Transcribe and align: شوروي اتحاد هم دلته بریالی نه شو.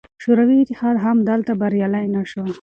شوروي 0.23 0.57
اتحاد 0.61 0.95
هم 1.05 1.17
دلته 1.29 1.51
بریالی 1.61 2.05
نه 2.15 2.21
شو. 2.29 2.43